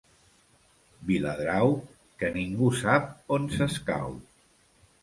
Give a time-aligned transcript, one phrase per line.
[1.09, 1.69] Viladrau,
[2.23, 4.19] que ningú sap on s'escau.